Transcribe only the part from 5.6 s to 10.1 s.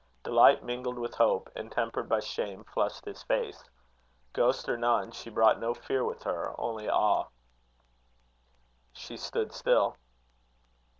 fear with her, only awe. She stood still.